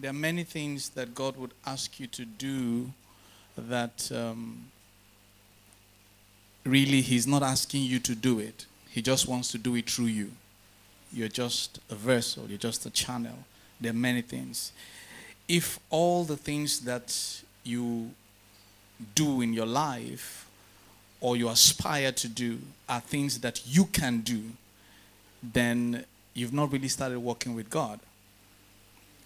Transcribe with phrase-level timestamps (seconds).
[0.00, 2.92] There are many things that God would ask you to do
[3.56, 4.66] that um,
[6.64, 8.66] really He's not asking you to do it.
[8.88, 10.32] He just wants to do it through you.
[11.12, 12.46] You're just a vessel.
[12.48, 13.38] You're just a channel.
[13.80, 14.72] There are many things.
[15.48, 18.10] If all the things that you
[19.14, 20.46] do in your life
[21.20, 24.42] or you aspire to do are things that you can do,
[25.42, 26.04] then
[26.34, 27.98] you've not really started working with God.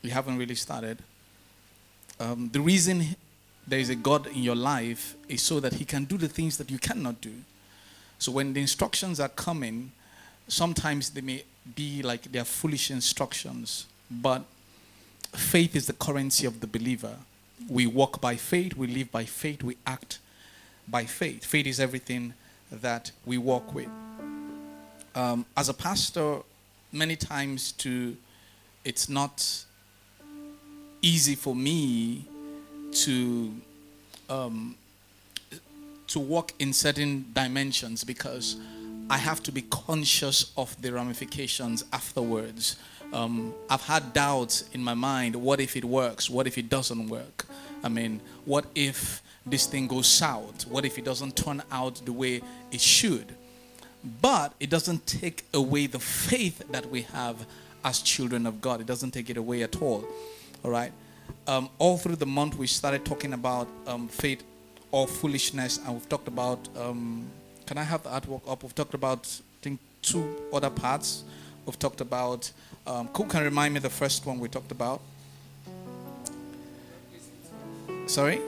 [0.02, 0.98] You haven't really started.
[2.20, 3.16] Um, the reason
[3.66, 6.58] there is a God in your life is so that He can do the things
[6.58, 7.32] that you cannot do.
[8.18, 9.92] So when the instructions are coming,
[10.48, 11.44] sometimes they may
[11.74, 14.44] be like they are foolish instructions, but
[15.32, 17.16] faith is the currency of the believer.
[17.68, 20.18] We walk by faith, we live by faith, we act
[20.88, 21.44] by faith.
[21.44, 22.34] Faith is everything
[22.70, 23.88] that we walk with.
[25.14, 26.38] Um, as a pastor,
[26.90, 28.16] many times to
[28.84, 29.64] it's not
[31.02, 32.24] easy for me
[32.92, 33.52] to
[34.30, 34.76] um,
[36.06, 38.56] to walk in certain dimensions because
[39.10, 42.76] I have to be conscious of the ramifications afterwards.
[43.12, 45.36] Um, I've had doubts in my mind.
[45.36, 46.30] What if it works?
[46.30, 47.46] What if it doesn't work?
[47.84, 50.66] I mean, what if this thing goes south?
[50.66, 53.34] What if it doesn't turn out the way it should?
[54.20, 57.44] But it doesn't take away the faith that we have
[57.84, 58.80] as children of God.
[58.80, 60.04] It doesn't take it away at all.
[60.64, 60.92] All right.
[61.48, 64.44] Um, all through the month, we started talking about um, faith
[64.92, 66.68] or foolishness, and we've talked about.
[66.76, 67.26] Um,
[67.66, 68.62] can I have the artwork up?
[68.62, 71.24] We've talked about, I think, two other parts.
[71.66, 72.50] We've talked about.
[72.86, 75.00] Um, who can remind me the first one we talked about?
[78.06, 78.40] Sorry?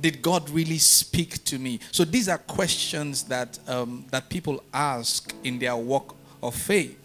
[0.00, 1.78] Did God really speak to me?
[1.92, 6.98] So these are questions that um, that people ask in their walk of faith.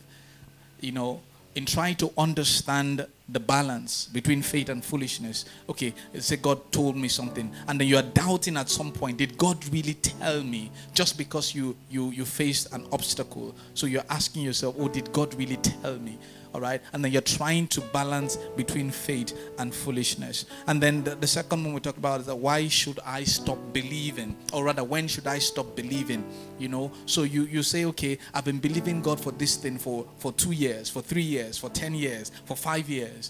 [0.80, 1.22] You know,
[1.54, 5.46] in trying to understand the balance between faith and foolishness.
[5.70, 9.18] Okay, say God told me something, and then you are doubting at some point.
[9.18, 10.72] Did God really tell me?
[10.94, 15.34] Just because you you you faced an obstacle, so you're asking yourself, oh, did God
[15.36, 16.18] really tell me?
[16.54, 20.46] All right, and then you're trying to balance between faith and foolishness.
[20.68, 23.58] And then the, the second one we talk about is that why should I stop
[23.72, 26.26] believing, or rather, when should I stop believing?
[26.60, 30.06] You know, so you you say, okay, I've been believing God for this thing for
[30.18, 33.21] for two years, for three years, for ten years, for five years.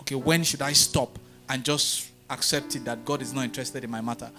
[0.00, 1.18] Okay, when should I stop
[1.48, 4.30] and just accept it that God is not interested in my matter?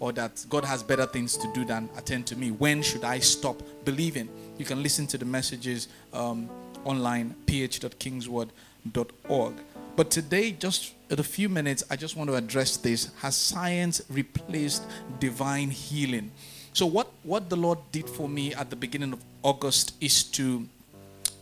[0.00, 2.50] or that God has better things to do than attend to me.
[2.50, 4.28] When should I stop believing?
[4.56, 6.48] You can listen to the messages um,
[6.84, 9.54] online, ph.kingsword.org.
[9.96, 13.10] But today, just in a few minutes, I just want to address this.
[13.18, 14.84] Has science replaced
[15.18, 16.30] divine healing?
[16.72, 20.68] So, what, what the Lord did for me at the beginning of August is to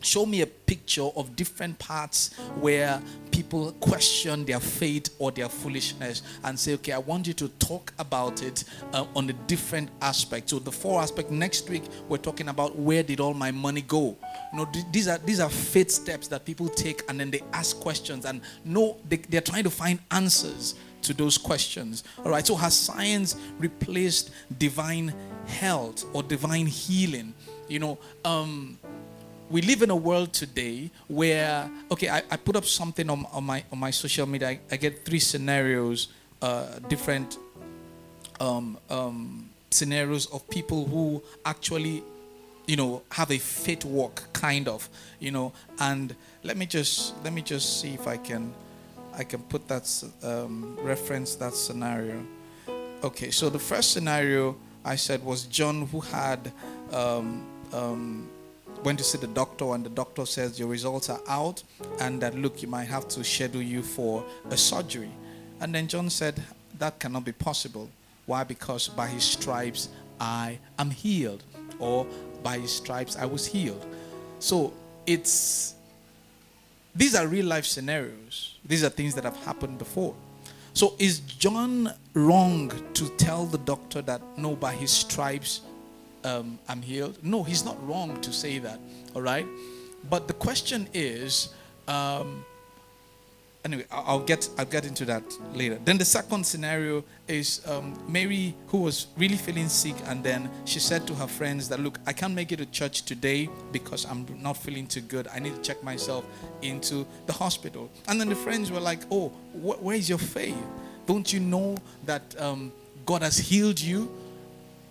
[0.01, 6.23] show me a picture of different parts where people question their faith or their foolishness
[6.45, 10.51] and say okay i want you to talk about it uh, on a different aspect.
[10.51, 14.17] So the four aspect next week we're talking about where did all my money go?
[14.53, 17.43] You know th- these are these are faith steps that people take and then they
[17.53, 22.05] ask questions and no they, they're trying to find answers to those questions.
[22.25, 25.15] All right so has science replaced divine
[25.47, 27.34] health or divine healing?
[27.69, 28.78] You know um
[29.49, 33.45] we live in a world today where okay i, I put up something on, on
[33.45, 34.49] my on my social media.
[34.49, 36.09] I, I get three scenarios
[36.43, 37.39] uh, different
[38.41, 42.03] um, um, scenarios of people who actually
[42.66, 44.89] you know have a faith walk kind of
[45.19, 45.53] you know.
[45.78, 48.53] And let me just let me just see if i can
[49.15, 49.87] i can put that
[50.22, 52.25] um, reference that scenario.
[53.03, 56.53] Okay so the first scenario i said was john who had
[56.92, 58.28] um, um,
[58.86, 61.60] went to see the doctor and the doctor says your results are out
[61.98, 65.10] and that look you might have to schedule you for a surgery.
[65.60, 66.41] And then john said
[66.78, 67.91] that cannot be possible.
[68.27, 68.44] Why?
[68.44, 69.88] Because by his stripes
[70.21, 71.42] i am healed.
[71.80, 72.06] Or
[72.44, 73.84] by his stripes i was healed.
[74.38, 74.72] So
[75.04, 75.74] it's
[76.94, 78.56] these are real life scenarios.
[78.65, 80.15] These are things that have happened before.
[80.74, 85.62] So is john wrong to tell the doctor that no by his stripes
[86.27, 87.19] um, I'm healed.
[87.23, 88.78] No, he's not wrong to say that.
[89.15, 89.47] All right.
[90.11, 91.55] But the question is,
[91.89, 92.45] um,
[93.65, 95.23] anyway, I'll get I'll get into that
[95.55, 95.78] later.
[95.84, 100.78] Then the second scenario is um, Mary, who was really feeling sick, and then she
[100.81, 104.27] said to her friends that, "Look, I can't make it to church today because I'm
[104.41, 105.27] not feeling too good.
[105.28, 106.25] I need to check myself
[106.63, 110.57] into the hospital." And then the friends were like, "Oh, wh- where is your faith?
[111.07, 112.73] Don't you know that um,
[113.05, 114.09] God has healed you?"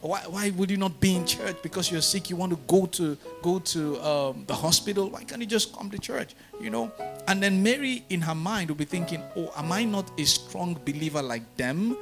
[0.05, 2.29] Why, why would you not be in church because you're sick?
[2.29, 5.09] You want to go to go to um, the hospital.
[5.09, 6.35] Why can't you just come to church?
[6.61, 6.91] You know.
[7.27, 10.79] And then Mary, in her mind, will be thinking, "Oh, am I not a strong
[10.85, 11.97] believer like them?"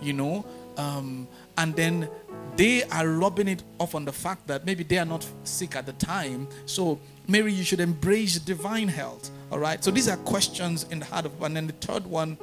[0.00, 0.46] You know.
[0.76, 1.26] Um,
[1.56, 2.08] and then
[2.54, 5.86] they are rubbing it off on the fact that maybe they are not sick at
[5.86, 6.46] the time.
[6.66, 9.30] So Mary, you should embrace divine health.
[9.50, 9.82] All right.
[9.82, 11.42] So these are questions in the heart of.
[11.42, 12.38] And then the third one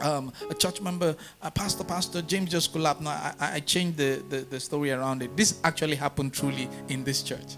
[0.00, 3.02] um, a church member, a pastor, pastor, James just collapsed.
[3.02, 5.36] Now I, I changed the, the, the, story around it.
[5.36, 7.56] This actually happened truly in this church.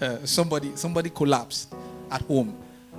[0.00, 1.74] Uh, somebody somebody collapsed
[2.10, 2.56] at home,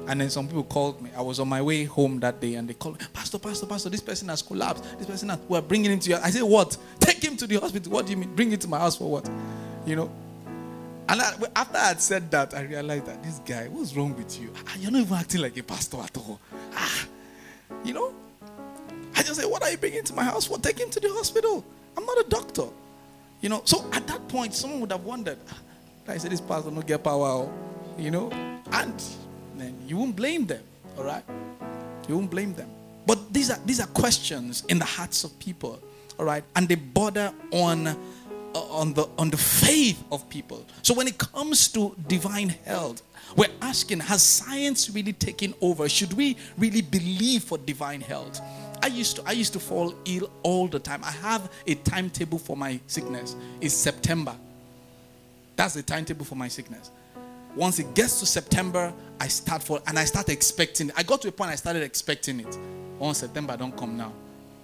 [0.07, 1.09] and then some people called me.
[1.15, 3.89] I was on my way home that day, and they called me, Pastor, Pastor, Pastor.
[3.89, 4.83] This person has collapsed.
[4.97, 6.17] This person has, we're bringing him to you.
[6.17, 6.77] I said, What?
[6.99, 7.91] Take him to the hospital.
[7.91, 8.35] What do you mean?
[8.35, 9.29] Bring him to my house for what?
[9.85, 10.11] You know.
[11.07, 14.39] And I, after I had said that, I realized that this guy, what's wrong with
[14.39, 14.53] you?
[14.67, 16.39] Ah, you're not even acting like a pastor at all.
[16.75, 17.07] Ah,
[17.83, 18.13] you know.
[19.29, 20.57] Just said, What are you bringing to my house for?
[20.57, 21.63] Take him to the hospital.
[21.95, 22.65] I'm not a doctor.
[23.41, 25.37] You know, so at that point, someone would have wondered,
[26.07, 27.47] I said, This pastor don't get power,
[27.95, 28.31] you know,
[28.71, 29.03] and
[29.55, 30.63] then you won't blame them,
[30.97, 31.23] all right?
[32.07, 32.71] You won't blame them.
[33.05, 35.79] But these are these are questions in the hearts of people,
[36.17, 36.43] all right?
[36.55, 37.95] And they border on uh,
[38.53, 40.65] on the on the faith of people.
[40.81, 43.03] So when it comes to divine health,
[43.35, 45.87] we're asking, has science really taken over?
[45.87, 48.41] Should we really believe for divine health?
[48.81, 51.03] I used to I used to fall ill all the time.
[51.03, 53.35] I have a timetable for my sickness.
[53.61, 54.35] It's September.
[55.55, 56.91] That's the timetable for my sickness.
[57.55, 60.91] Once it gets to September, I start for and I start expecting.
[60.95, 62.57] I got to a point I started expecting it.
[62.99, 64.13] On September, don't come now.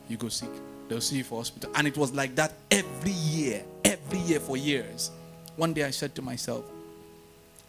[0.07, 0.50] You go sick.
[0.88, 1.71] They'll see you for hospital.
[1.75, 5.12] And it was like that every year, every year for years.
[5.56, 6.65] One day I said to myself,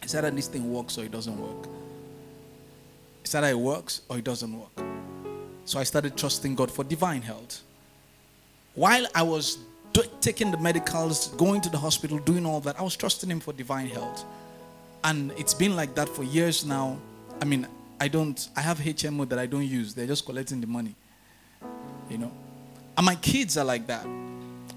[0.03, 1.67] I said that this thing works or it doesn't work.
[3.23, 4.86] Is that it works or it doesn't work.
[5.67, 7.61] So I started trusting God for divine health.
[8.73, 9.57] While I was
[9.91, 13.41] do- taking the medicals, going to the hospital, doing all that, I was trusting Him
[13.41, 14.23] for divine health.
[15.03, 16.97] And it's been like that for years now.
[17.41, 17.67] I mean,
[17.99, 19.93] I don't, I have HMO that I don't use.
[19.93, 20.95] They're just collecting the money.
[22.09, 22.31] You know?
[22.95, 24.07] And my kids are like that.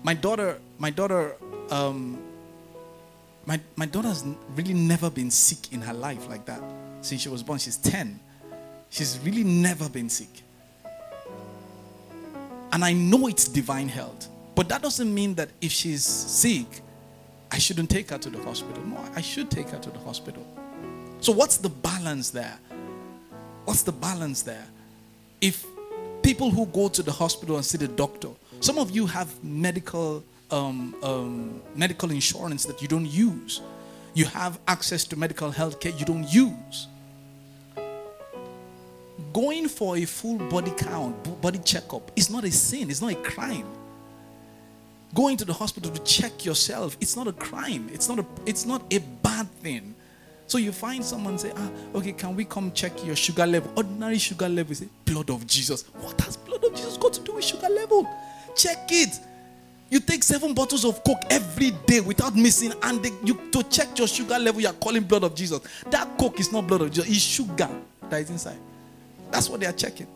[0.02, 1.36] My daughter, my daughter,
[1.70, 2.20] um,
[3.46, 4.24] my, my daughter's
[4.56, 6.60] really never been sick in her life like that.
[7.00, 8.18] Since she was born, she's 10.
[8.90, 10.42] She's really never been sick.
[12.72, 14.28] And I know it's divine health.
[14.54, 16.82] But that doesn't mean that if she's sick,
[17.50, 18.82] I shouldn't take her to the hospital.
[18.84, 20.46] No, I should take her to the hospital.
[21.20, 22.58] So, what's the balance there?
[23.64, 24.66] What's the balance there?
[25.40, 25.64] If
[26.22, 28.28] people who go to the hospital and see the doctor,
[28.60, 33.60] some of you have medical um, um, medical insurance that you don't use.
[34.14, 36.88] You have access to medical health care you don't use
[39.32, 43.16] going for a full body count, body checkup, is not a sin, it's not a
[43.16, 43.66] crime.
[45.14, 48.64] Going to the hospital to check yourself, it's not a crime, it's not a, it's
[48.64, 49.94] not a bad thing.
[50.46, 53.70] So you find someone say, ah, okay, can we come check your sugar level?
[53.76, 55.84] Ordinary sugar level, say, blood of Jesus.
[56.00, 58.08] What has blood of Jesus got to do with sugar level?
[58.56, 59.20] Check it.
[59.90, 63.98] You take seven bottles of Coke every day without missing, and they, you to check
[63.98, 65.60] your sugar level, you are calling blood of Jesus.
[65.90, 67.68] That Coke is not blood of Jesus, it's sugar
[68.08, 68.58] that is inside.
[69.30, 70.06] That's what they are checking.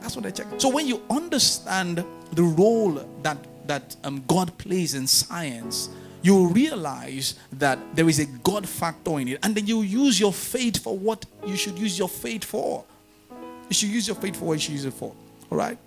[0.00, 0.58] That's what they're checking.
[0.58, 5.90] So when you understand the role that that um, God plays in science,
[6.22, 10.32] you realize that there is a God factor in it, and then you use your
[10.32, 12.84] faith for what you should use your faith for.
[13.68, 15.14] You should use your faith for what you should use it for.
[15.50, 15.78] All right.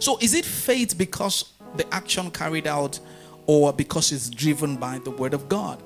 [0.00, 2.98] So is it faith because the action carried out,
[3.46, 5.80] or because it's driven by the word of God?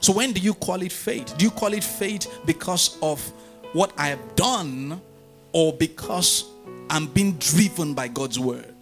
[0.00, 1.36] So when do you call it faith?
[1.38, 3.32] Do you call it faith because of
[3.72, 5.00] what I have done
[5.52, 6.44] or because
[6.90, 8.74] I'm being driven by God's word.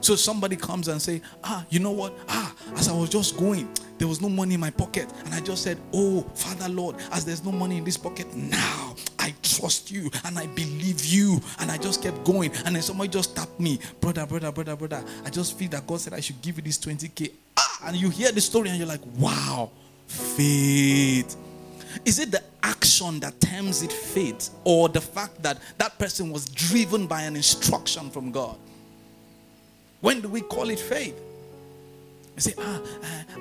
[0.00, 2.12] So somebody comes and say, "Ah, you know what?
[2.28, 5.40] Ah, as I was just going, there was no money in my pocket, and I
[5.40, 9.90] just said, "Oh, Father Lord, as there's no money in this pocket now, I trust
[9.90, 13.58] you and I believe you." And I just kept going, and then somebody just tapped
[13.58, 16.62] me, "Brother, brother, brother, brother, I just feel that God said I should give you
[16.62, 19.70] this 20k." Ah, and you hear the story and you're like, "Wow,
[20.06, 21.36] faith."
[22.04, 26.46] Is it the action that terms it faith or the fact that that person was
[26.46, 28.56] driven by an instruction from God?
[30.00, 31.20] When do we call it faith?
[32.36, 32.82] I say, ah,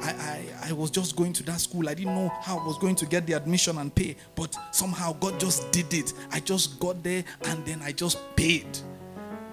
[0.02, 1.90] I, I, I was just going to that school.
[1.90, 5.12] I didn't know how I was going to get the admission and pay, but somehow
[5.14, 6.14] God just did it.
[6.32, 8.78] I just got there and then I just paid.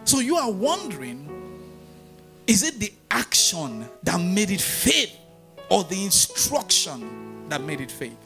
[0.04, 1.28] So you are wondering,
[2.46, 5.16] is it the action that made it faith
[5.68, 8.16] or the instruction that made it faith?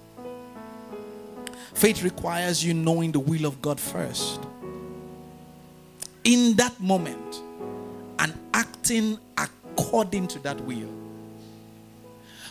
[1.76, 4.40] Faith requires you knowing the will of God first.
[6.24, 7.42] In that moment,
[8.18, 10.88] and acting according to that will.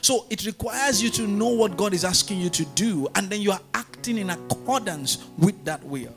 [0.01, 3.41] So it requires you to know what God is asking you to do, and then
[3.41, 6.13] you are acting in accordance with that will.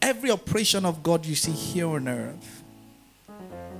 [0.00, 2.62] Every operation of God you see here on earth,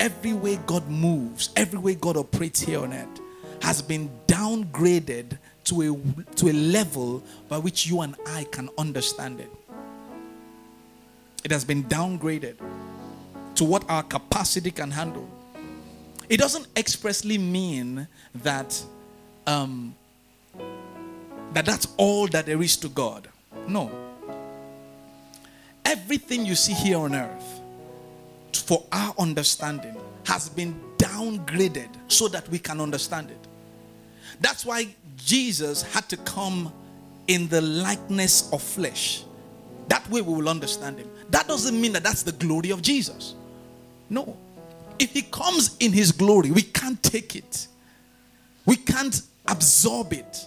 [0.00, 3.20] every way God moves, every way God operates here on earth,
[3.62, 5.38] has been downgraded
[5.70, 9.50] to a, to a level by which you and I can understand it.
[11.44, 12.56] It has been downgraded
[13.54, 15.28] to what our capacity can handle.
[16.28, 18.08] It doesn't expressly mean
[18.42, 18.82] that
[19.46, 19.94] um,
[21.52, 23.28] that that's all that there is to God.
[23.68, 23.90] No.
[25.84, 27.60] Everything you see here on earth,
[28.52, 33.46] for our understanding, has been downgraded so that we can understand it.
[34.40, 34.88] That's why
[35.24, 36.72] Jesus had to come
[37.26, 39.24] in the likeness of flesh.
[39.88, 41.10] That way we will understand him.
[41.30, 43.34] That doesn't mean that that's the glory of Jesus.
[44.08, 44.36] No.
[44.98, 47.66] If he comes in his glory, we can't take it,
[48.66, 50.46] we can't absorb it.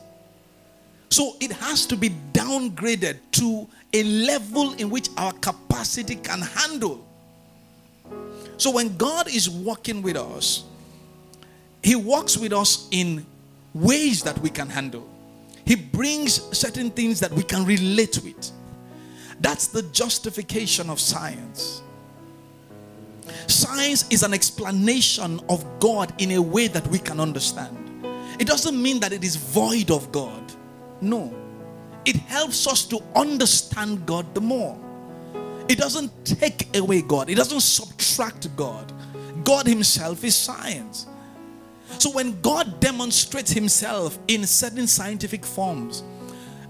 [1.10, 7.06] So it has to be downgraded to a level in which our capacity can handle.
[8.58, 10.64] So when God is walking with us,
[11.84, 13.26] He walks with us in
[13.74, 15.08] ways that we can handle.
[15.66, 18.52] He brings certain things that we can relate with.
[19.40, 21.82] That's the justification of science.
[23.48, 27.78] Science is an explanation of God in a way that we can understand.
[28.40, 30.52] It doesn't mean that it is void of God.
[31.02, 31.34] No.
[32.06, 34.78] It helps us to understand God the more.
[35.70, 38.92] It doesn't take away God, it doesn't subtract God.
[39.44, 41.08] God Himself is science.
[42.00, 46.04] So when God demonstrates Himself in certain scientific forms,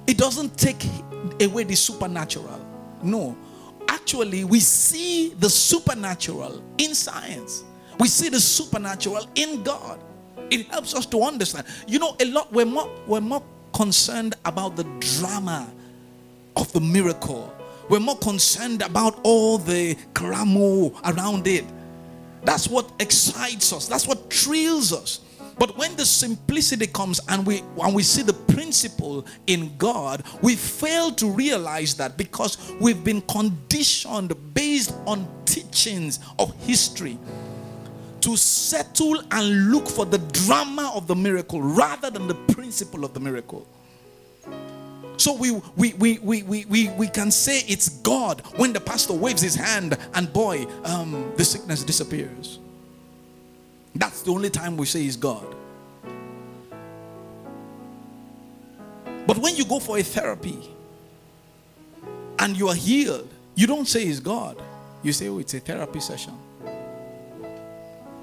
[0.08, 0.86] it doesn't take
[1.42, 2.60] away the supernatural.
[3.02, 3.38] No.
[3.88, 7.64] Actually, we see the supernatural in science.
[8.00, 10.04] We see the supernatural in God.
[10.50, 11.66] It helps us to understand.
[11.88, 15.72] You know, a lot we're more we're more concerned about the drama
[16.56, 17.54] of the miracle.
[17.90, 21.66] We're more concerned about all the cramo around it.
[22.46, 23.88] That's what excites us.
[23.88, 25.22] That's what thrills us.
[25.58, 30.56] But when the simplicity comes and we when we see the principle in God, we
[30.56, 37.18] fail to realize that because we've been conditioned based on teachings of history
[38.22, 43.14] to settle and look for the drama of the miracle rather than the principle of
[43.14, 43.68] the miracle.
[45.18, 49.14] So we, we, we, we, we, we, we can say it's God when the pastor
[49.14, 52.60] waves his hand and boy, um, the sickness disappears.
[53.96, 55.56] That's the only time we say it's God.
[59.26, 60.70] But when you go for a therapy
[62.40, 64.62] and you are healed, you don't say it's God.
[65.02, 66.34] You say, oh, it's a therapy session.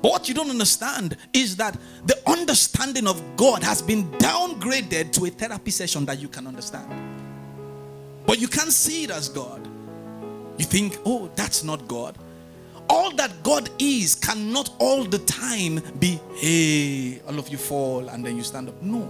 [0.02, 1.76] But what you don't understand is that
[2.06, 6.88] the understanding of God has been downgraded to a therapy session that you can understand.
[8.26, 9.66] But you can't see it as God.
[10.56, 12.16] You think, oh, that's not God.
[12.88, 18.24] All that God is cannot all the time be, hey, all of you fall and
[18.24, 18.82] then you stand up.
[18.82, 19.08] No,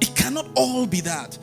[0.00, 1.38] it cannot all be that.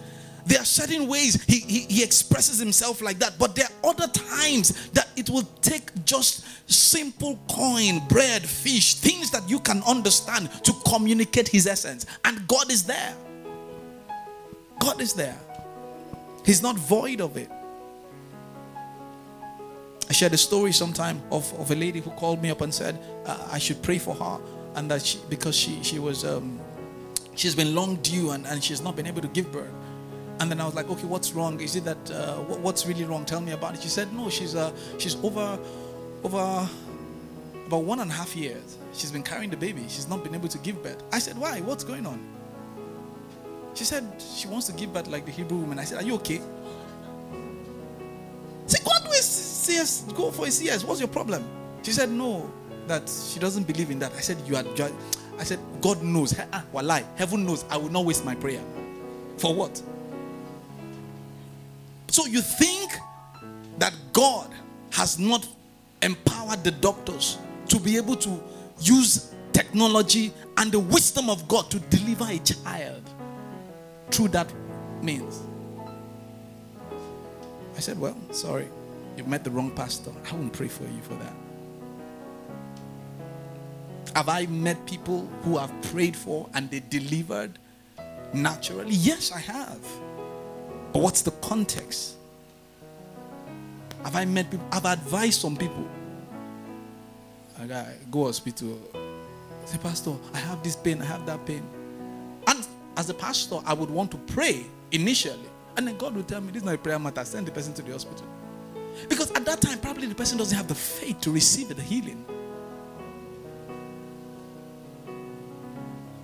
[0.48, 4.08] There are certain ways he, he, he, expresses himself like that, but there are other
[4.08, 10.50] times that it will take just simple coin, bread, fish, things that you can understand
[10.64, 12.06] to communicate his essence.
[12.24, 13.14] And God is there.
[14.80, 15.38] God is there.
[16.46, 17.52] He's not void of it.
[20.10, 22.98] I shared a story sometime of, of a lady who called me up and said
[23.26, 24.40] uh, I should pray for her,
[24.76, 26.58] and that she, because she she was um,
[27.36, 29.74] she's been long due and, and she's not been able to give birth.
[30.40, 31.60] And then I was like, okay, what's wrong?
[31.60, 33.26] Is it that uh, what's really wrong?
[33.26, 33.82] Tell me about it.
[33.82, 35.58] She said, no, she's uh, she's over
[36.24, 36.70] over
[37.66, 38.78] about one and a half years.
[38.94, 39.86] She's been carrying the baby.
[39.88, 41.04] She's not been able to give birth.
[41.12, 41.62] I said, why?
[41.62, 42.20] What's going on?
[43.74, 45.78] She said she wants to give birth like the Hebrew woman.
[45.80, 46.42] I said, are you okay?
[48.66, 50.84] See, will CS, go for a CS.
[50.84, 51.44] What's your problem?
[51.84, 52.50] She said, no,
[52.88, 54.14] that she doesn't believe in that.
[54.14, 54.64] I said, you are.
[55.40, 56.38] I said, God knows.
[56.52, 57.06] Ah, lie.
[57.16, 57.66] Heaven knows.
[57.70, 58.62] I will not waste my prayer.
[59.38, 59.82] For what?
[62.18, 62.98] So you think
[63.78, 64.50] that God
[64.90, 65.48] has not
[66.02, 68.44] empowered the doctors to be able to
[68.82, 73.04] use technology and the wisdom of God to deliver a child
[74.10, 74.52] through that
[75.04, 75.44] means.
[77.76, 78.68] I said, Well, sorry,
[79.16, 80.10] you've met the wrong pastor.
[80.28, 81.34] I won't pray for you for that.
[84.16, 87.60] Have I met people who have prayed for and they delivered
[88.34, 88.96] naturally?
[88.96, 89.86] Yes, I have.
[90.98, 92.16] But what's the context?
[94.04, 94.66] Have I met people?
[94.72, 95.88] I've advised some people.
[97.62, 98.80] I go hospital.
[99.66, 101.62] Say, Pastor, I have this pain, I have that pain.
[102.48, 102.66] And
[102.98, 105.48] as a pastor, I would want to pray initially.
[105.76, 107.24] And then God will tell me, This is not a prayer matter.
[107.26, 108.26] Send the person to the hospital.
[109.08, 112.26] Because at that time, probably the person doesn't have the faith to receive the healing.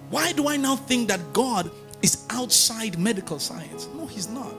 [0.09, 1.69] Why do I now think that God
[2.03, 3.87] is outside medical science?
[3.95, 4.53] No, He's not.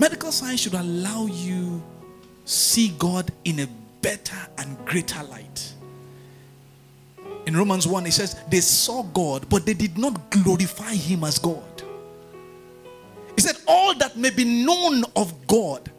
[0.00, 1.80] Medical science should allow you
[2.46, 3.68] see God in a
[4.02, 5.74] better and greater light.
[7.46, 11.38] In Romans 1, it says, They saw God, but they did not glorify Him as
[11.38, 11.82] God.
[13.36, 15.90] He said, All that may be known of God,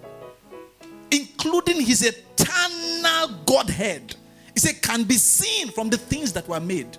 [1.11, 4.15] including His eternal Godhead,
[4.53, 6.97] He said, can be seen from the things that were made.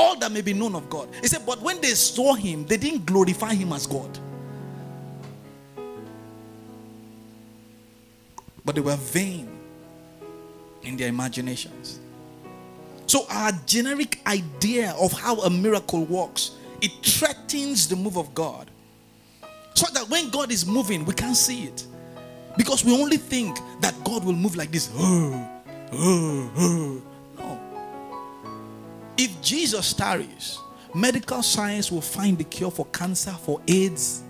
[0.00, 1.10] All that may be known of God.
[1.20, 4.18] He said, But when they saw Him, they didn't glorify Him as God.
[8.64, 9.46] But they were vain
[10.82, 12.00] in their imaginations.
[13.04, 18.70] So our generic idea of how a miracle works, it threatens the move of God.
[19.74, 21.86] So that when God is moving, we can't see it.
[22.56, 24.88] Because we only think that God will move like this.
[24.94, 27.00] No.
[29.22, 30.58] If Jesus tarries,
[30.94, 34.22] medical science will find the cure for cancer, for AIDS,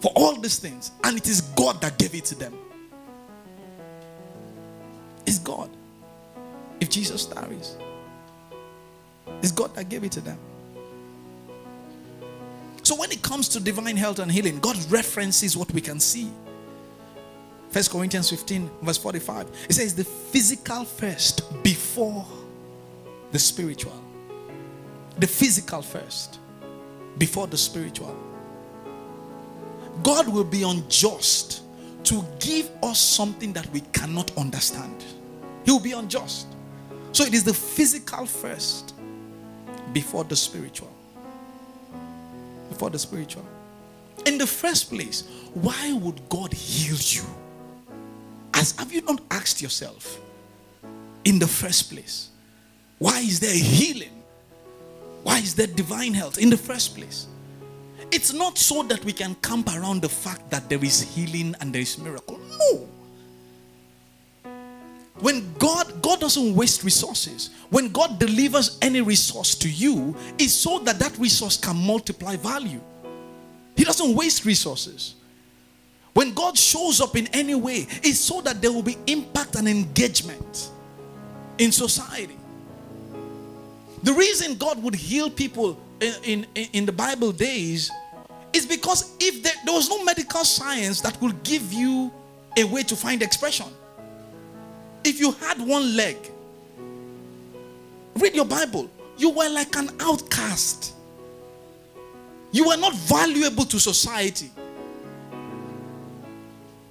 [0.00, 0.90] for all these things.
[1.04, 2.58] And it is God that gave it to them.
[5.24, 5.70] It's God.
[6.80, 7.76] If Jesus tarries,
[9.40, 10.38] it's God that gave it to them.
[12.82, 16.32] So when it comes to divine health and healing, God references what we can see.
[17.70, 19.46] First Corinthians 15, verse 45.
[19.68, 22.26] It says the physical first before
[23.34, 24.00] the spiritual.
[25.18, 26.38] The physical first
[27.18, 28.16] before the spiritual.
[30.04, 31.62] God will be unjust
[32.04, 35.04] to give us something that we cannot understand.
[35.64, 36.46] He will be unjust.
[37.10, 38.94] So it is the physical first
[39.92, 40.94] before the spiritual.
[42.68, 43.44] Before the spiritual.
[44.26, 47.24] In the first place, why would God heal you?
[48.52, 50.20] As have you not asked yourself
[51.24, 52.30] in the first place?
[52.98, 54.22] Why is there healing?
[55.22, 57.26] Why is there divine health in the first place?
[58.10, 61.74] It's not so that we can camp around the fact that there is healing and
[61.74, 62.38] there is miracle.
[62.58, 62.88] No.
[65.20, 67.50] When God God doesn't waste resources.
[67.70, 72.80] When God delivers any resource to you, it's so that that resource can multiply value.
[73.74, 75.14] He doesn't waste resources.
[76.12, 79.66] When God shows up in any way, it's so that there will be impact and
[79.66, 80.70] engagement
[81.58, 82.36] in society.
[84.04, 87.90] The reason God would heal people in, in, in the Bible days
[88.52, 92.12] is because if there, there was no medical science that would give you
[92.58, 93.66] a way to find expression.
[95.04, 96.18] If you had one leg,
[98.16, 100.92] read your Bible, you were like an outcast.
[102.52, 104.50] You were not valuable to society.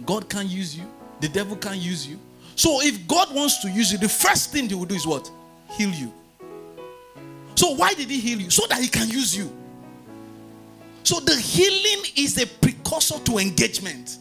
[0.03, 0.85] God can't use you,
[1.21, 2.19] the devil can't use you.
[2.55, 5.29] So if God wants to use you, the first thing he will do is what?
[5.73, 6.11] Heal you.
[7.55, 8.49] So why did he heal you?
[8.49, 9.51] So that he can use you.
[11.03, 14.17] So the healing is a precursor to engagement.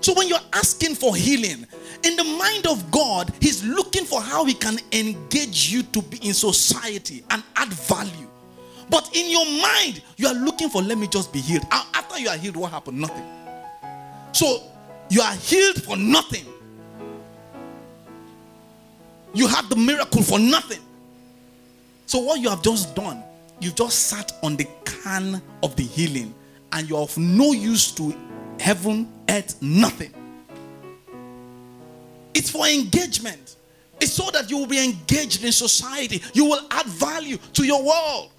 [0.00, 1.66] So when you're asking for healing,
[2.04, 6.18] in the mind of God, He's looking for how He can engage you to be
[6.18, 8.28] in society and add value.
[8.90, 11.64] But in your mind, you are looking for, let me just be healed.
[11.70, 12.98] After you are healed, what happened?
[13.00, 13.24] Nothing.
[14.32, 14.62] So
[15.10, 16.46] you are healed for nothing.
[19.34, 20.80] You have the miracle for nothing.
[22.08, 23.22] So what you have just done,
[23.60, 26.34] you've just sat on the can of the healing
[26.72, 28.16] and you're of no use to
[28.58, 30.14] heaven, earth, nothing.
[32.32, 33.56] It's for engagement.
[34.00, 36.22] It's so that you will be engaged in society.
[36.32, 38.30] You will add value to your world.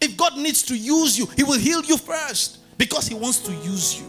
[0.00, 3.52] If God needs to use you, He will heal you first because He wants to
[3.52, 4.06] use you.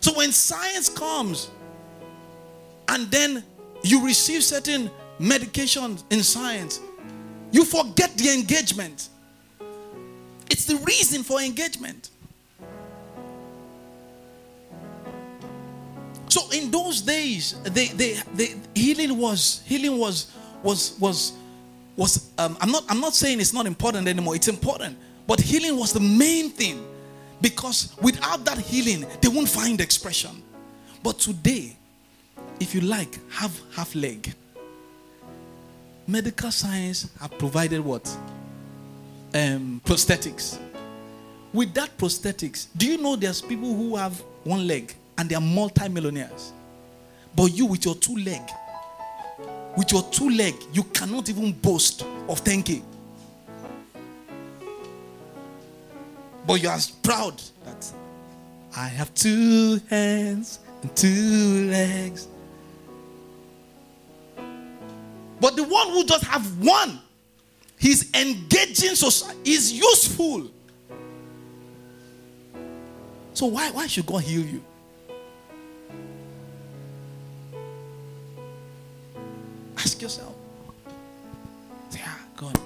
[0.00, 1.50] So when science comes
[2.88, 3.44] and then
[3.82, 6.80] you receive certain medications in science,
[7.52, 9.08] you forget the engagement.
[10.50, 12.10] It's the reason for engagement.
[16.28, 21.32] So in those days, the, the, the healing was healing was was was
[21.94, 24.34] was um, I'm not I'm not saying it's not important anymore.
[24.34, 26.86] It's important, but healing was the main thing
[27.42, 30.42] because without that healing, they won't find expression.
[31.02, 31.76] But today,
[32.60, 34.34] if you like, have half leg.
[36.06, 38.06] Medical science have provided what?
[39.34, 40.58] Um, prosthetics.
[41.52, 45.40] With that prosthetics, do you know there's people who have one leg and they are
[45.40, 46.52] multi-millionaires?
[47.34, 48.42] But you with your two leg,
[49.76, 52.82] with your two leg, you cannot even boast of 10k.
[56.46, 57.90] But you are proud that
[58.76, 62.26] I have two hands and two legs.
[65.42, 67.00] But the one who just have one,
[67.76, 70.48] he's engaging society, is useful.
[73.34, 74.62] So why, why should God heal you?
[79.76, 80.32] Ask yourself.
[81.90, 82.56] Say, ah, God.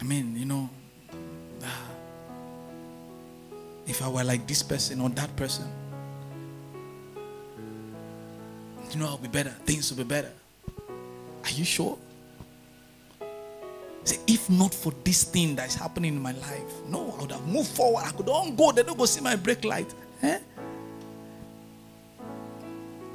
[0.00, 0.70] I mean, you know,
[1.64, 1.88] ah,
[3.86, 5.70] if I were like this person or that person,
[8.90, 9.50] you know, I'll be better.
[9.66, 10.32] Things will be better.
[11.56, 11.96] You sure?
[14.04, 17.32] Say, if not for this thing that is happening in my life, no, I would
[17.32, 18.04] have moved forward.
[18.04, 18.70] I could on go.
[18.72, 19.92] They don't go see my brake light.
[20.22, 20.38] Eh?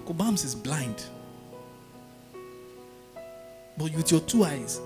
[0.06, 1.06] Cobhams is blind.
[3.78, 4.82] But with your two eyes,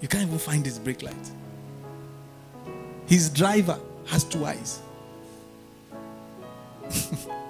[0.00, 1.30] you can't even find his brake light.
[3.06, 4.80] His driver has two eyes.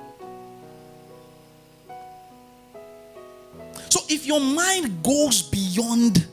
[4.23, 6.29] if your mind goes beyond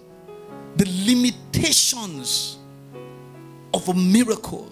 [0.76, 2.60] the limitations
[3.74, 4.72] of a miracle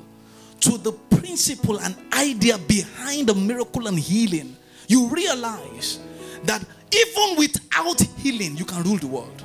[0.60, 4.56] to the principle and idea behind a miracle and healing,
[4.88, 6.00] you realize
[6.44, 9.44] that even without healing, you can rule the world.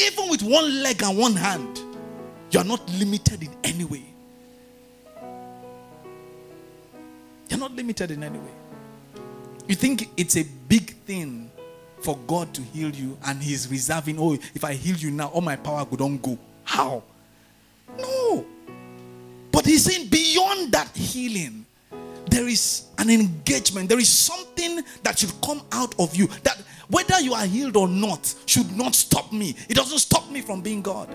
[0.00, 1.78] Even with one leg and one hand,
[2.50, 4.04] you are not limited in any way.
[7.48, 8.54] You're not limited in any way.
[9.68, 11.52] You think it's a big thing
[12.04, 15.40] for God to heal you and He's reserving, oh, if I heal you now, all
[15.40, 16.38] my power would not go.
[16.62, 17.02] How?
[17.98, 18.44] No.
[19.50, 21.64] But He's saying beyond that healing,
[22.30, 23.88] there is an engagement.
[23.88, 27.88] There is something that should come out of you that whether you are healed or
[27.88, 29.56] not should not stop me.
[29.68, 31.08] It doesn't stop me from being God.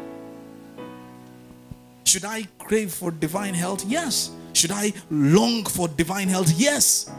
[2.03, 3.85] Should I crave for divine health?
[3.85, 4.31] Yes.
[4.53, 6.51] Should I long for divine health?
[6.57, 7.11] Yes.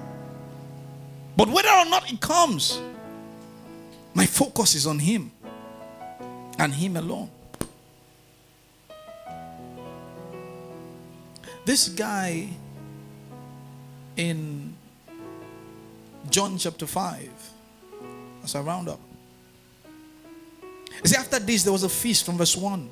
[1.37, 2.81] But whether or not it comes,
[4.15, 5.31] my focus is on Him
[6.59, 7.31] and Him alone.
[11.65, 12.49] This guy
[14.17, 14.75] in
[16.31, 17.29] John chapter 5,
[18.45, 19.01] as I round up.
[21.05, 22.91] See, after this, there was a feast from verse 1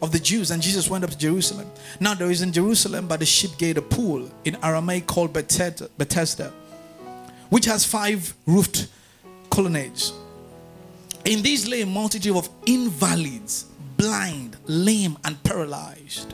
[0.00, 1.68] of the Jews, and Jesus went up to Jerusalem.
[1.98, 6.52] Now, there is in Jerusalem by the sheep gate a pool in Aramaic called Bethesda,
[7.48, 8.88] which has five roofed
[9.50, 10.12] colonnades.
[11.28, 13.66] In these lay a multitude of invalids,
[13.98, 16.32] blind, lame, and paralyzed.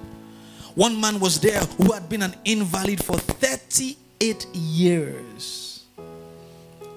[0.77, 5.85] One man was there who had been an invalid for 38 years.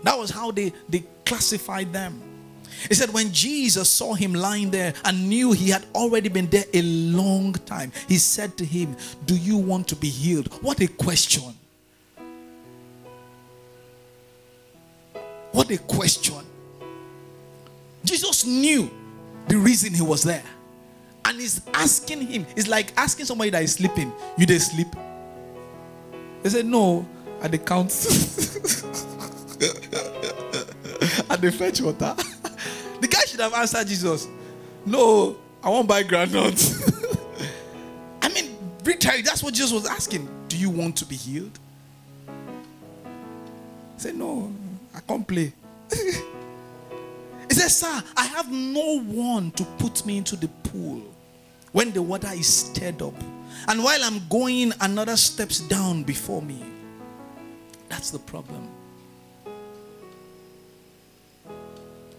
[0.03, 2.21] That was how they, they classified them.
[2.87, 6.65] He said, when Jesus saw him lying there and knew he had already been there
[6.75, 10.53] a long time, he said to him, Do you want to be healed?
[10.61, 11.55] What a question!
[15.51, 16.45] What a question.
[18.03, 18.89] Jesus knew
[19.47, 20.43] the reason he was there.
[21.25, 24.87] And he's asking him, it's like asking somebody that is sleeping, You they sleep?
[26.41, 27.05] They said, No,
[27.41, 27.89] at the count.
[31.29, 32.15] at the fetch water.
[33.01, 34.27] the guy should have answered Jesus,
[34.85, 36.93] No, I won't buy granules.
[38.21, 40.29] I mean, literally, that's what Jesus was asking.
[40.47, 41.59] Do you want to be healed?
[43.95, 44.53] He said, No,
[44.95, 45.51] I can't play.
[47.57, 51.01] Said, Sir, I have no one to put me into the pool
[51.71, 53.13] when the water is stirred up.
[53.67, 56.63] And while I'm going, another steps down before me.
[57.89, 58.69] That's the problem.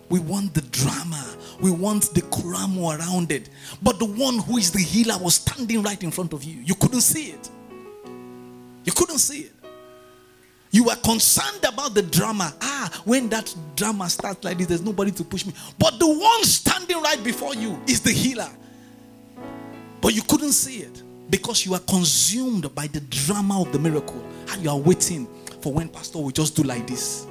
[0.09, 1.37] We want the drama.
[1.61, 3.51] We want the kuramo around it.
[3.83, 6.61] But the one who is the healer was standing right in front of you.
[6.63, 7.51] You couldn't see it.
[8.85, 9.53] You couldn't see it.
[10.71, 12.53] You were concerned about the drama.
[12.61, 15.55] Ah, when that drama starts like this, there's nobody to push me.
[15.79, 18.51] But the one standing right before you is the healer.
[20.01, 24.23] But you couldn't see it because you are consumed by the drama of the miracle.
[24.51, 25.27] And you are waiting
[25.63, 27.27] for when pastor will just do like this.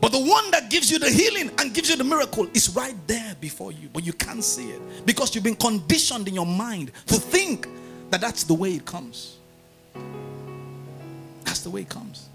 [0.00, 2.94] But the one that gives you the healing and gives you the miracle is right
[3.06, 6.92] there before you, but you can't see it because you've been conditioned in your mind
[7.06, 7.66] to think
[8.10, 9.37] that that's the way it comes.
[11.58, 12.28] That's the way it comes.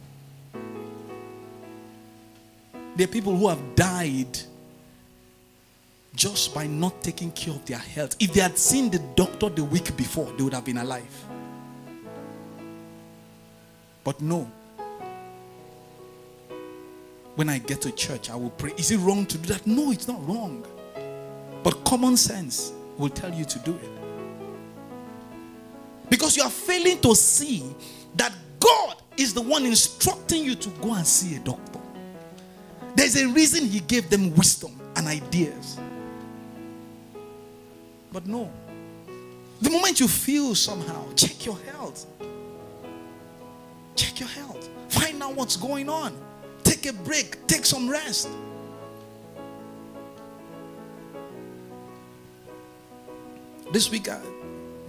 [2.98, 4.38] There are people who have died
[6.14, 8.18] just by not taking care of their health.
[8.20, 11.26] If they had seen the doctor the week before, they would have been alive.
[14.04, 14.52] But no.
[17.36, 18.74] When I get to church, I will pray.
[18.78, 19.66] Is it wrong to do that?
[19.66, 20.66] No, it's not wrong.
[21.64, 23.90] But common sense will tell you to do it.
[26.10, 27.74] Because you are failing to see
[28.18, 31.80] that God is the one instructing you to go and see a doctor.
[32.96, 35.80] There's a reason He gave them wisdom and ideas.
[38.12, 38.52] But no.
[39.62, 42.06] The moment you feel somehow, check your health.
[43.96, 44.70] Check your health.
[44.90, 46.16] Find out what's going on.
[46.64, 47.46] Take a break.
[47.48, 48.30] Take some rest.
[53.72, 54.20] This week, I,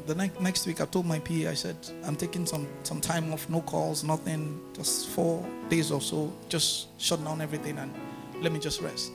[0.07, 3.33] the next, next week, I told my PA, I said, I'm taking some, some time
[3.33, 7.93] off, no calls, nothing, just four days or so, just shut down everything and
[8.41, 9.13] let me just rest.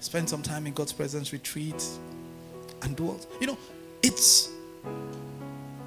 [0.00, 1.82] Spend some time in God's presence, retreat,
[2.82, 3.20] and do all.
[3.40, 3.58] You know,
[4.02, 4.50] it's,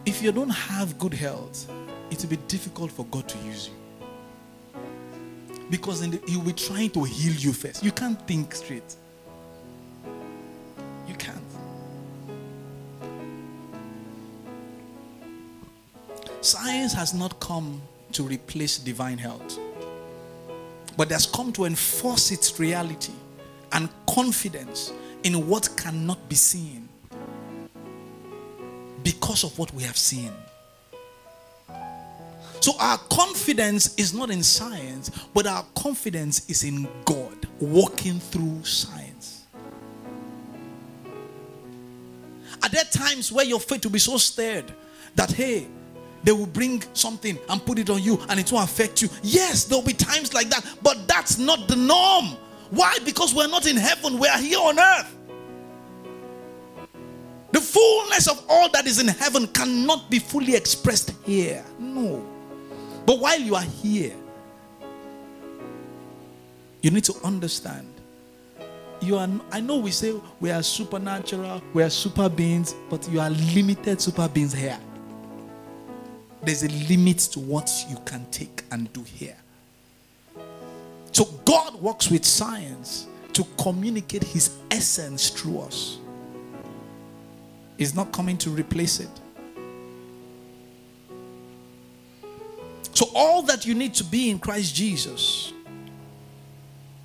[0.05, 1.69] if you don't have good health,
[2.11, 4.81] it will be difficult for God to use you.
[5.69, 7.83] Because the, He will be trying to heal you first.
[7.83, 8.95] You can't think straight.
[16.47, 17.81] Science has not come
[18.13, 19.59] to replace divine health,
[20.95, 23.11] but has come to enforce its reality
[23.73, 26.87] and confidence in what cannot be seen
[29.03, 30.31] because of what we have seen.
[32.61, 38.63] So our confidence is not in science, but our confidence is in God walking through
[38.63, 39.47] science.
[42.63, 44.73] Are there times where your faith will be so stirred
[45.13, 45.67] that, hey,
[46.27, 49.07] they will bring something and put it on you and it will affect you?
[49.23, 52.35] Yes, there will be times like that, but that's not the norm.
[52.69, 52.97] Why?
[53.05, 55.15] Because we're not in heaven, we are here on earth.
[57.53, 61.63] The fullness of all that is in heaven cannot be fully expressed here.
[61.79, 62.27] No.
[63.05, 64.13] But while you are here,
[66.81, 67.87] you need to understand.
[68.99, 73.21] You are I know we say we are supernatural, we are super beings, but you
[73.21, 74.77] are limited super beings here.
[76.43, 79.37] There's a limit to what you can take and do here.
[81.11, 85.99] So God works with science to communicate his essence through us.
[87.77, 89.09] He's not coming to replace it.
[92.93, 95.53] So, all that you need to be in Christ Jesus,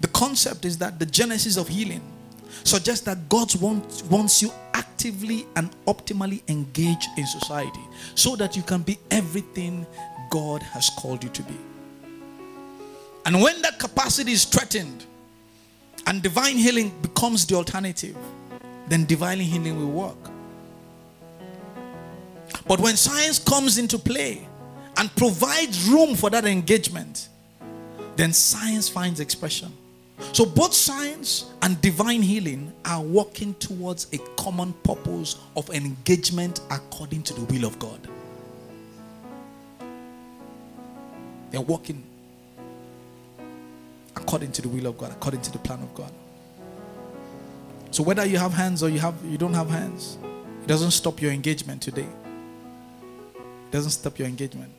[0.01, 2.01] the concept is that the genesis of healing
[2.65, 7.81] suggests that God wants, wants you actively and optimally engaged in society
[8.15, 9.87] so that you can be everything
[10.31, 11.57] God has called you to be.
[13.25, 15.05] And when that capacity is threatened
[16.07, 18.17] and divine healing becomes the alternative,
[18.89, 20.31] then divine healing will work.
[22.67, 24.47] But when science comes into play,
[24.97, 27.29] and provides room for that engagement,
[28.17, 29.73] then science finds expression.
[30.33, 37.23] So both science and divine healing are working towards a common purpose of engagement according
[37.25, 38.09] to the will of God.
[41.51, 42.03] They're working
[44.17, 46.13] according to the will of God, according to the plan of God.
[47.91, 50.17] So whether you have hands or you have you don't have hands,
[50.63, 52.07] it doesn't stop your engagement today.
[53.35, 54.73] It doesn't stop your engagement.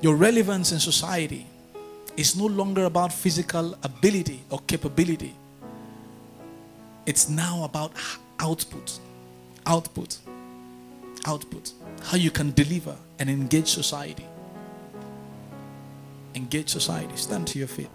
[0.00, 1.46] Your relevance in society
[2.16, 5.34] is no longer about physical ability or capability.
[7.06, 7.92] It's now about
[8.38, 8.98] output,
[9.66, 10.18] output,
[11.26, 11.72] output.
[12.02, 14.26] How you can deliver and engage society.
[16.34, 17.16] Engage society.
[17.16, 17.90] Stand to your feet.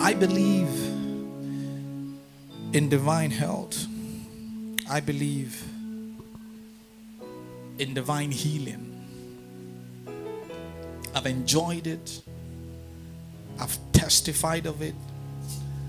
[0.00, 0.68] I believe
[2.74, 3.86] in divine health.
[4.88, 5.62] I believe
[7.78, 8.90] in divine healing.
[11.14, 12.22] I've enjoyed it.
[13.58, 14.94] I've testified of it.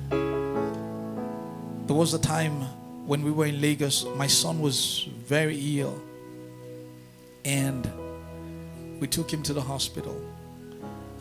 [0.10, 2.62] There was a time
[3.06, 6.02] when we were in Lagos, my son was very ill.
[7.44, 7.92] And
[9.00, 10.20] we took him to the hospital.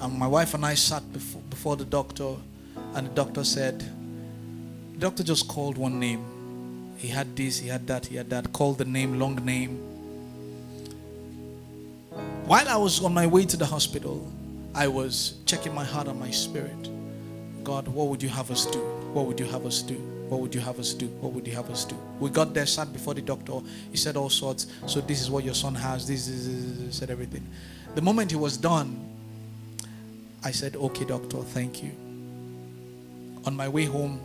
[0.00, 2.36] And my wife and I sat before, before the doctor,
[2.94, 3.80] and the doctor said,
[4.92, 6.33] the doctor just called one name
[6.96, 8.52] He had this, he had that, he had that.
[8.52, 9.78] Called the name, long name.
[12.46, 14.30] While I was on my way to the hospital,
[14.74, 16.88] I was checking my heart and my spirit.
[17.62, 18.80] God, what would you have us do?
[19.12, 19.94] What would you have us do?
[20.28, 21.06] What would you have us do?
[21.20, 21.96] What would you have us do?
[22.18, 23.60] We got there, sat before the doctor.
[23.90, 24.66] He said all sorts.
[24.86, 26.06] So this is what your son has.
[26.06, 27.46] This is said everything.
[27.94, 28.98] The moment he was done,
[30.42, 31.92] I said, "Okay, doctor, thank you."
[33.46, 34.20] On my way home,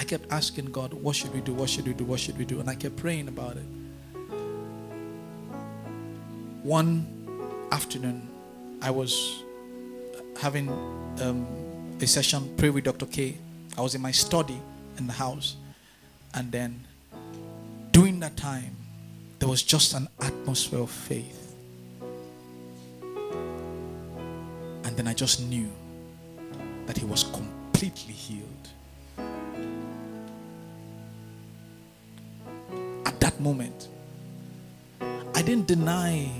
[0.00, 1.52] I kept asking God, "What should we do?
[1.52, 2.04] What should we do?
[2.04, 3.66] What should we do?" And I kept praying about it.
[6.62, 7.06] One
[7.70, 8.26] afternoon,
[8.80, 9.42] I was
[10.40, 10.70] having
[11.20, 11.46] um,
[12.00, 13.04] a session, pray with Dr.
[13.04, 13.36] K.
[13.76, 14.58] I was in my study
[14.96, 15.56] in the house.
[16.32, 16.86] And then
[17.92, 18.76] during that time,
[19.38, 21.54] there was just an atmosphere of faith.
[24.84, 25.70] And then I just knew
[26.86, 28.68] that he was completely healed.
[33.40, 33.88] Moment,
[35.34, 36.30] I didn't deny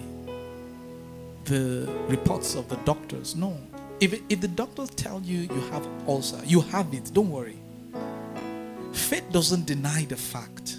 [1.45, 3.35] the reports of the doctors.
[3.35, 3.57] No.
[4.01, 7.59] If, if the doctors tell you you have ulcer, you have it, don't worry.
[8.93, 10.77] Faith doesn't deny the fact,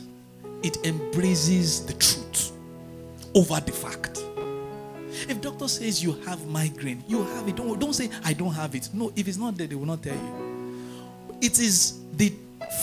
[0.64, 2.52] it embraces the truth
[3.36, 4.24] over the fact.
[5.30, 7.56] If doctor says you have migraine, you have it.
[7.56, 8.90] Don't, don't say I don't have it.
[8.94, 10.52] No, if it's not there, they will not tell you.
[11.42, 12.34] It is the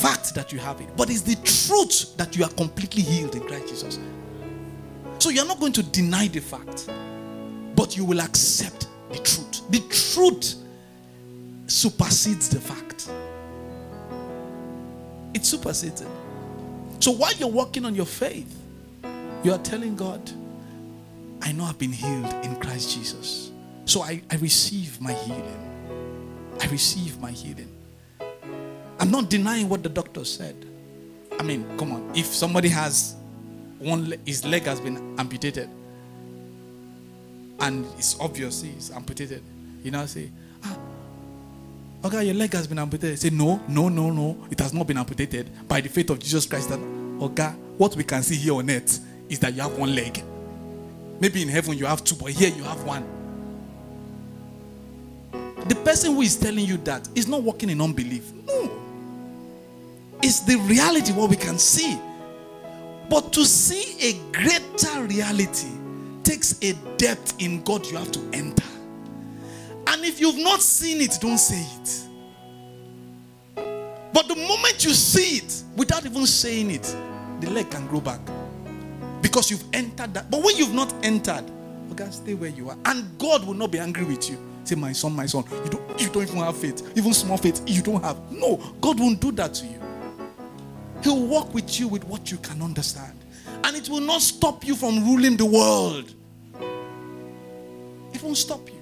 [0.01, 3.43] fact that you have it, but it's the truth that you are completely healed in
[3.43, 3.99] Christ Jesus.
[5.19, 6.89] So you're not going to deny the fact,
[7.75, 9.71] but you will accept the truth.
[9.71, 9.81] The
[10.15, 10.55] truth
[11.67, 13.11] supersedes the fact.
[15.35, 16.09] It supersedes it.
[17.01, 18.55] So while you're working on your faith,
[19.43, 20.31] you are telling God,
[21.43, 23.51] I know I've been healed in Christ Jesus.
[23.85, 26.57] So I, I receive my healing.
[26.61, 27.78] I receive my healing.
[29.09, 30.55] I'm not denying what the doctor said.
[31.40, 32.12] I mean, come on.
[32.14, 33.16] If somebody has
[33.79, 35.71] one, his leg has been amputated,
[37.59, 39.42] and it's obvious he's amputated.
[39.83, 40.31] You know, say,
[40.62, 40.77] ah,
[42.05, 43.18] okay, your leg has been amputated.
[43.18, 46.44] Say, no, no, no, no, it has not been amputated by the faith of Jesus
[46.44, 46.68] Christ.
[46.68, 46.79] That,
[47.23, 50.23] okay, what we can see here on earth is that you have one leg.
[51.18, 53.07] Maybe in heaven you have two, but here you have one.
[55.66, 58.33] The person who is telling you that is not walking in unbelief.
[60.23, 61.99] It's the reality what we can see.
[63.09, 65.69] But to see a greater reality
[66.23, 68.65] takes a depth in God you have to enter.
[69.87, 72.09] And if you've not seen it, don't say it.
[74.13, 76.95] But the moment you see it without even saying it,
[77.41, 78.21] the leg can grow back.
[79.23, 80.31] Because you've entered that.
[80.31, 81.45] But when you've not entered,
[81.93, 82.77] okay, stay where you are.
[82.85, 84.39] And God will not be angry with you.
[84.65, 86.93] Say, my son, my son, you don't, you don't even have faith.
[86.97, 88.19] Even small faith, you don't have.
[88.31, 89.81] No, God won't do that to you.
[91.03, 93.19] He'll walk with you with what you can understand.
[93.65, 96.13] And it will not stop you from ruling the world.
[98.13, 98.75] It won't stop you.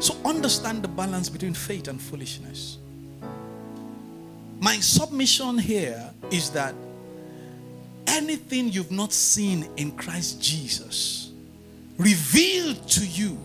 [0.00, 2.78] So understand the balance between faith and foolishness.
[4.60, 6.74] My submission here is that
[8.06, 11.32] anything you've not seen in Christ Jesus
[11.98, 13.38] revealed to you,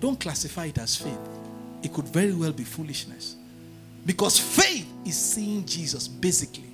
[0.00, 1.18] don't classify it as faith.
[1.82, 3.36] It could very well be foolishness.
[4.06, 6.70] Because faith is seeing Jesus basically.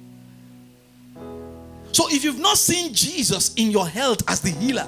[1.92, 4.86] So if you've not seen Jesus in your health as the healer,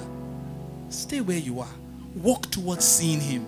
[0.89, 1.73] stay where you are.
[2.15, 3.45] Walk towards seeing him.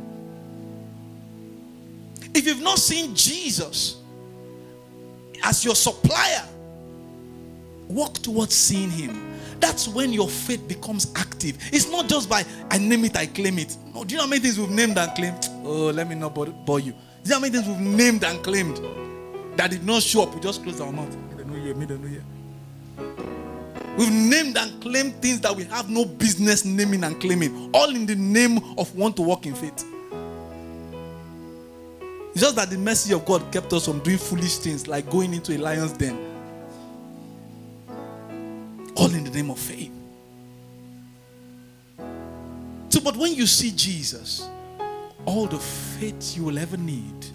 [2.33, 3.97] If you've not seen Jesus
[5.43, 6.43] as your supplier,
[7.87, 9.33] walk towards seeing him.
[9.59, 11.57] That's when your faith becomes active.
[11.71, 13.77] It's not just by I name it, I claim it.
[13.93, 15.47] No, do you know how many things we've named and claimed?
[15.63, 16.93] Oh, let me not bore you.
[17.25, 18.79] Know how many things we've named and claimed
[19.57, 20.35] that did not show up?
[20.35, 21.15] We just closed our mouth.
[23.97, 28.05] We've named and claimed things that we have no business naming and claiming, all in
[28.05, 29.85] the name of want to walk in faith.
[32.31, 35.33] It's just that the mercy of God kept us from doing foolish things like going
[35.33, 36.17] into a lion's den.
[38.97, 39.91] All in the name of faith.
[42.89, 44.49] So, but when you see Jesus,
[45.25, 47.25] all the faith you will ever need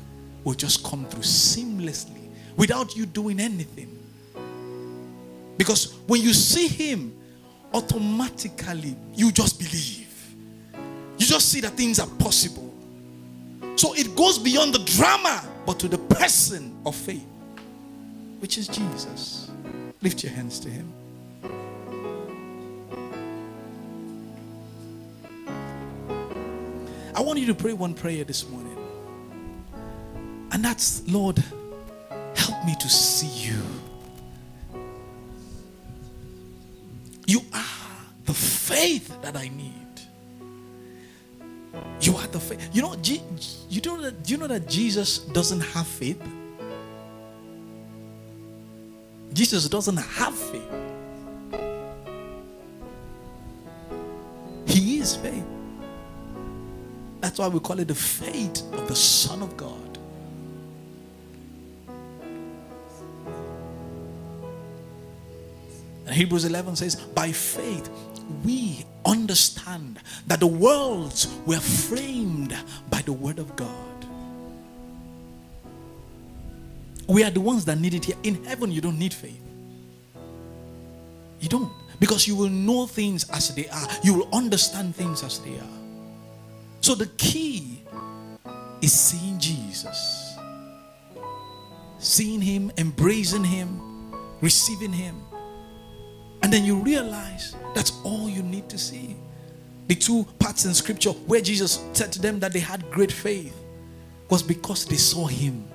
[0.45, 3.97] will just come through seamlessly without you doing anything.
[5.57, 7.15] Because when you see Him,
[7.75, 10.35] automatically you just believe.
[11.19, 12.73] You just see that things are possible.
[13.77, 17.27] So it goes beyond the drama, but to the person of faith,
[18.39, 19.51] which is Jesus.
[20.03, 20.91] Lift your hands to Him.
[27.21, 28.79] I want you to pray one prayer this morning.
[30.53, 31.45] And that's, Lord,
[32.35, 33.63] Help me to see you.
[37.27, 39.75] You are the faith that I need.
[42.01, 42.71] You are the faith.
[42.73, 46.23] You know, you know that, you know that Jesus doesn't have faith?
[49.35, 50.73] Jesus doesn't have faith.
[54.67, 55.45] He is faith.
[57.21, 59.99] That's why we call it the faith of the Son of God.
[66.07, 67.89] And Hebrews 11 says, By faith
[68.45, 72.57] we understand that the worlds were framed
[72.89, 73.77] by the word of God.
[77.07, 78.17] We are the ones that need it here.
[78.23, 79.41] In heaven, you don't need faith.
[81.41, 81.73] You don't.
[81.99, 85.80] Because you will know things as they are, you will understand things as they are.
[86.81, 87.83] So the key
[88.81, 90.37] is seeing Jesus,
[91.99, 95.23] seeing Him, embracing Him, receiving Him.
[96.43, 99.17] And then you realize that's all you need to see.
[99.89, 103.57] The two parts in scripture where Jesus said to them that they had great faith
[104.31, 105.67] was because they saw him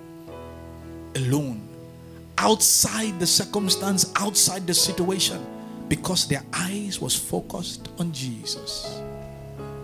[1.15, 1.67] alone,
[2.37, 5.45] outside the circumstance, outside the situation,
[5.89, 9.01] because their eyes was focused on Jesus.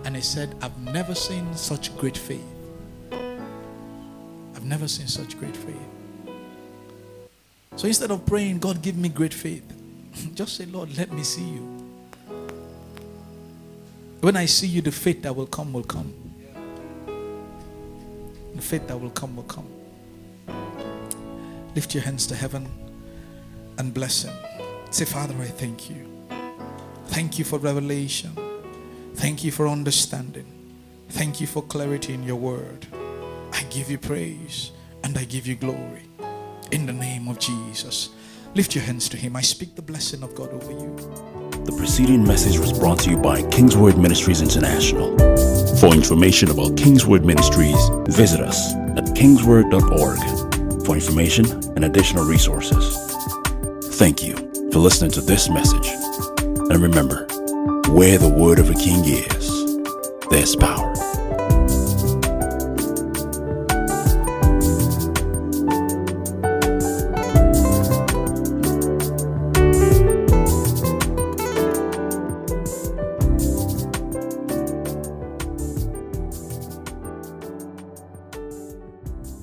[0.04, 2.44] And he said, I've never seen such great faith.
[3.12, 5.76] I've never seen such great faith.
[7.76, 9.64] So instead of praying, God, give me great faith,
[10.34, 11.82] just say, Lord, let me see you.
[14.20, 16.14] When I see you, the faith that will come will come.
[18.54, 19.66] The faith that will come will come.
[21.74, 22.68] Lift your hands to heaven
[23.78, 24.34] and bless Him.
[24.90, 26.06] Say, Father, I thank you.
[27.06, 28.30] Thank you for revelation.
[29.14, 30.46] Thank you for understanding.
[31.08, 32.86] Thank you for clarity in your word.
[33.52, 34.72] I give you praise
[35.04, 36.02] and I give you glory.
[36.70, 38.10] In the name of Jesus.
[38.54, 39.36] Lift your hands to Him.
[39.36, 40.96] I speak the blessing of God over you.
[41.64, 45.16] The preceding message was brought to you by Kingsword Ministries International.
[45.78, 47.76] For information about Kingsword Ministries,
[48.08, 51.46] visit us at kingsword.org for information
[51.76, 52.96] and additional resources.
[53.96, 54.34] Thank you
[54.72, 55.88] for listening to this message.
[56.70, 57.26] And remember,
[57.92, 59.50] where the word of a king is,
[60.30, 60.91] there's power.